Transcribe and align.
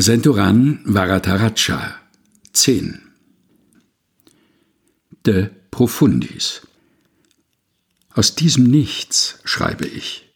Senturan 0.00 0.78
Varataraja 0.84 1.96
10 2.52 3.00
De 5.26 5.48
Profundis 5.72 6.60
Aus 8.14 8.36
diesem 8.36 8.62
Nichts 8.62 9.40
schreibe 9.42 9.88
ich. 9.88 10.32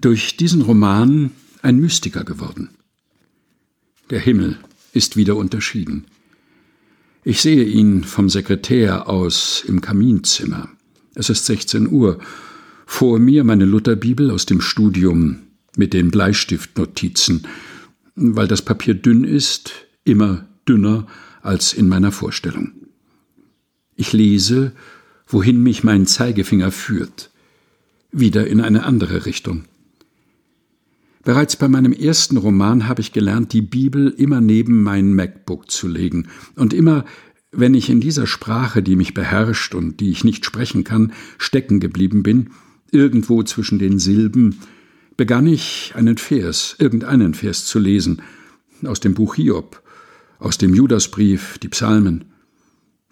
Durch 0.00 0.36
diesen 0.36 0.62
Roman 0.62 1.30
ein 1.62 1.76
Mystiker 1.76 2.24
geworden. 2.24 2.70
Der 4.10 4.18
Himmel 4.18 4.58
ist 4.92 5.16
wieder 5.16 5.36
unterschieden. 5.36 6.06
Ich 7.22 7.40
sehe 7.40 7.62
ihn 7.62 8.02
vom 8.02 8.28
Sekretär 8.28 9.08
aus 9.08 9.62
im 9.64 9.80
Kaminzimmer. 9.80 10.68
Es 11.14 11.30
ist 11.30 11.46
16 11.46 11.86
Uhr. 11.86 12.18
Vor 12.86 13.20
mir 13.20 13.44
meine 13.44 13.66
Lutherbibel 13.66 14.32
aus 14.32 14.46
dem 14.46 14.60
Studium 14.60 15.42
mit 15.76 15.92
den 15.92 16.10
Bleistiftnotizen 16.10 17.46
weil 18.14 18.48
das 18.48 18.62
Papier 18.62 18.94
dünn 18.94 19.24
ist, 19.24 19.72
immer 20.04 20.46
dünner 20.68 21.06
als 21.42 21.72
in 21.72 21.88
meiner 21.88 22.12
Vorstellung. 22.12 22.72
Ich 23.96 24.12
lese, 24.12 24.72
wohin 25.26 25.62
mich 25.62 25.84
mein 25.84 26.06
Zeigefinger 26.06 26.70
führt, 26.70 27.30
wieder 28.12 28.46
in 28.46 28.60
eine 28.60 28.84
andere 28.84 29.26
Richtung. 29.26 29.64
Bereits 31.22 31.56
bei 31.56 31.68
meinem 31.68 31.92
ersten 31.92 32.38
Roman 32.38 32.88
habe 32.88 33.02
ich 33.02 33.12
gelernt, 33.12 33.52
die 33.52 33.62
Bibel 33.62 34.08
immer 34.08 34.40
neben 34.40 34.82
mein 34.82 35.14
MacBook 35.14 35.70
zu 35.70 35.86
legen, 35.86 36.28
und 36.56 36.72
immer, 36.72 37.04
wenn 37.52 37.74
ich 37.74 37.90
in 37.90 38.00
dieser 38.00 38.26
Sprache, 38.26 38.82
die 38.82 38.96
mich 38.96 39.12
beherrscht 39.12 39.74
und 39.74 40.00
die 40.00 40.10
ich 40.10 40.24
nicht 40.24 40.46
sprechen 40.46 40.82
kann, 40.82 41.12
stecken 41.36 41.78
geblieben 41.78 42.22
bin, 42.22 42.50
irgendwo 42.90 43.42
zwischen 43.42 43.78
den 43.78 43.98
Silben, 43.98 44.60
begann 45.20 45.46
ich 45.46 45.92
einen 45.96 46.16
Vers, 46.16 46.76
irgendeinen 46.78 47.34
Vers 47.34 47.66
zu 47.66 47.78
lesen, 47.78 48.22
aus 48.86 49.00
dem 49.00 49.12
Buch 49.12 49.34
Hiob, 49.34 49.82
aus 50.38 50.56
dem 50.56 50.72
Judasbrief, 50.72 51.58
die 51.58 51.68
Psalmen, 51.68 52.24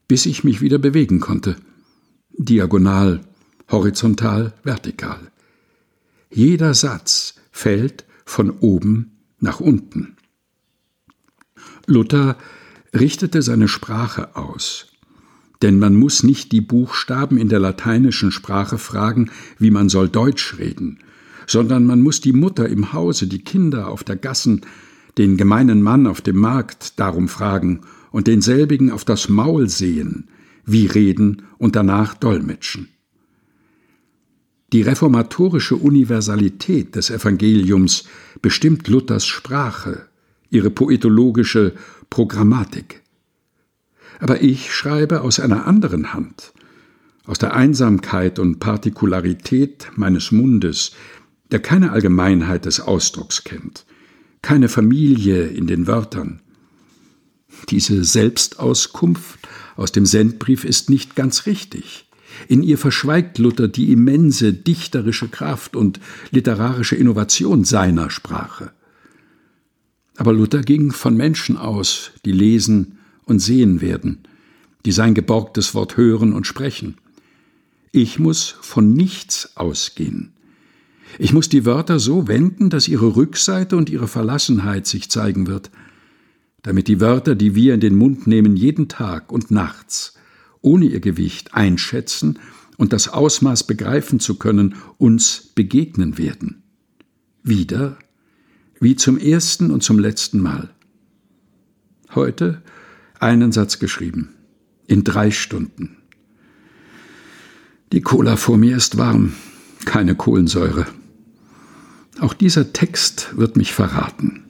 bis 0.07 0.25
ich 0.25 0.43
mich 0.43 0.63
wieder 0.63 0.79
bewegen 0.79 1.21
konnte. 1.21 1.57
Diagonal, 2.31 3.21
horizontal, 3.71 4.55
vertikal. 4.63 5.21
Jeder 6.31 6.73
Satz 6.73 7.35
fällt 7.53 8.07
von 8.25 8.53
oben 8.53 9.19
nach 9.39 9.61
unten. 9.61 10.17
Luther 11.85 12.39
richtete 12.95 13.43
seine 13.43 13.69
Sprache 13.69 14.35
aus, 14.35 14.87
denn 15.61 15.79
man 15.79 15.95
muss 15.95 16.23
nicht 16.23 16.53
die 16.53 16.63
Buchstaben 16.63 17.37
in 17.37 17.51
der 17.51 17.61
lateinischen 17.61 18.33
Sprache 18.33 18.79
fragen, 18.79 19.31
wie 19.59 19.71
man 19.71 19.91
soll 19.91 20.09
Deutsch 20.09 20.57
reden, 20.57 21.01
sondern 21.49 21.87
man 21.87 22.03
muss 22.03 22.21
die 22.21 22.33
Mutter 22.33 22.69
im 22.69 22.93
Hause, 22.93 23.27
die 23.27 23.43
Kinder 23.43 23.89
auf 23.89 24.05
der 24.05 24.17
Gassen, 24.17 24.61
den 25.17 25.37
gemeinen 25.37 25.83
Mann 25.83 26.07
auf 26.07 26.21
dem 26.21 26.37
Markt 26.37 27.01
darum 27.01 27.27
fragen 27.27 27.81
und 28.13 28.27
denselbigen 28.27 28.93
auf 28.93 29.05
das 29.05 29.29
Maul 29.29 29.69
sehen, 29.69 30.29
wie 30.65 30.87
reden 30.87 31.43
und 31.57 31.75
danach 31.75 32.15
dolmetschen. 32.15 32.89
Die 34.73 34.83
reformatorische 34.83 35.77
Universalität 35.77 36.95
des 36.95 37.09
Evangeliums 37.09 38.05
bestimmt 38.43 38.87
Luthers 38.87 39.27
Sprache, 39.27 40.07
ihre 40.51 40.71
poetologische 40.71 41.73
Programmatik. 42.11 43.03
Aber 44.21 44.43
ich 44.43 44.75
schreibe 44.75 45.23
aus 45.23 45.41
einer 45.41 45.67
anderen 45.67 46.13
Hand, 46.13 46.53
aus 47.25 47.39
der 47.39 47.55
Einsamkeit 47.55 48.39
und 48.39 48.59
Partikularität 48.59 49.91
meines 49.97 50.33
Mundes, 50.33 50.93
der 51.51 51.61
keine 51.61 51.93
Allgemeinheit 51.93 52.65
des 52.65 52.81
Ausdrucks 52.81 53.45
kennt, 53.45 53.85
keine 54.43 54.69
Familie 54.69 55.47
in 55.47 55.67
den 55.67 55.87
Wörtern. 55.87 56.41
Diese 57.71 58.05
Selbstauskunft 58.05 59.49
aus 59.77 59.93
dem 59.93 60.07
Sendbrief 60.07 60.65
ist 60.65 60.91
nicht 60.91 61.17
ganz 61.17 61.47
richtig. 61.47 62.07
In 62.47 62.63
ihr 62.63 62.79
verschweigt 62.79 63.39
Luther 63.39 63.69
die 63.69 63.91
immense 63.93 64.53
dichterische 64.53 65.29
Kraft 65.29 65.75
und 65.75 65.99
literarische 66.31 66.97
Innovation 66.97 67.65
seiner 67.65 68.11
Sprache. 68.11 68.73
Aber 70.17 70.33
Luther 70.33 70.63
ging 70.63 70.93
von 70.93 71.17
Menschen 71.17 71.57
aus, 71.57 72.11
die 72.25 72.33
lesen 72.33 72.99
und 73.25 73.39
sehen 73.39 73.81
werden, 73.81 74.19
die 74.85 74.93
sein 74.93 75.15
geborgtes 75.15 75.75
Wort 75.75 75.97
hören 75.97 76.33
und 76.33 76.47
sprechen. 76.47 76.97
Ich 77.93 78.19
muss 78.19 78.57
von 78.61 78.93
nichts 78.93 79.57
ausgehen. 79.57 80.33
Ich 81.19 81.33
muss 81.33 81.49
die 81.49 81.65
Wörter 81.65 81.99
so 81.99 82.29
wenden, 82.29 82.71
dass 82.71 82.89
ihre 82.89 83.17
Rückseite 83.17 83.77
und 83.77 83.91
ihre 83.91 84.09
Verlassenheit 84.09 84.87
sich 84.87 85.11
zeigen 85.11 85.47
wird, 85.47 85.71
damit 86.63 86.89
die 86.89 87.01
Wörter, 87.01 87.35
die 87.35 87.55
wir 87.55 87.75
in 87.75 87.81
den 87.81 87.95
Mund 87.95 88.27
nehmen, 88.27 88.57
jeden 88.57 88.89
Tag 88.89 89.33
und 89.33 89.51
nachts, 89.51 90.15
ohne 90.61 90.87
ihr 90.87 91.01
Gewicht 91.01 91.55
einschätzen 91.55 92.39
und 92.77 92.93
das 92.93 93.09
Ausmaß 93.09 93.65
begreifen 93.67 94.21
zu 94.21 94.37
können, 94.37 94.75
uns 94.99 95.53
begegnen 95.55 96.19
werden. 96.19 96.63
Wieder, 97.43 97.99
wie 98.81 98.97
zum 98.97 99.19
ersten 99.19 99.71
und 99.71 99.83
zum 99.83 99.99
letzten 99.99 100.41
Mal. 100.41 100.71
Heute 102.15 102.63
einen 103.19 103.53
Satz 103.53 103.79
geschrieben, 103.79 104.31
in 104.87 105.05
drei 105.05 105.31
Stunden. 105.31 105.97
Die 107.93 108.03
Cola 108.03 108.37
vor 108.37 108.59
mir 108.59 108.77
ist 108.77 108.99
warm, 108.99 109.33
keine 109.85 110.15
Kohlensäure. 110.15 110.87
Auch 112.21 112.35
dieser 112.35 112.73
Text 112.73 113.37
wird 113.37 113.57
mich 113.57 113.73
verraten. 113.73 114.45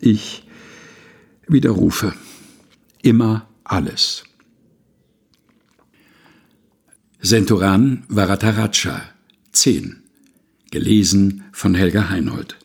Ich 0.00 0.46
widerrufe 1.46 2.14
immer 3.02 3.48
alles. 3.64 4.24
Senturan 7.20 8.04
Varataraja 8.08 9.02
10 9.52 10.02
Gelesen 10.70 11.44
von 11.52 11.74
Helga 11.74 12.08
Heinold 12.08 12.56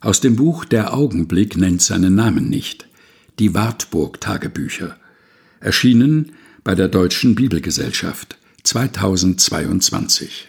Aus 0.00 0.20
dem 0.20 0.36
Buch 0.36 0.64
Der 0.64 0.94
Augenblick 0.94 1.56
nennt 1.56 1.82
seinen 1.82 2.14
Namen 2.14 2.48
nicht. 2.48 2.88
Die 3.38 3.52
Wartburg 3.52 4.20
Tagebücher. 4.20 4.96
Erschienen 5.60 6.32
bei 6.62 6.74
der 6.74 6.88
Deutschen 6.88 7.34
Bibelgesellschaft 7.34 8.38
2022 8.62 10.48